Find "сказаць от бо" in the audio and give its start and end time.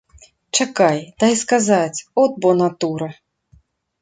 1.43-2.55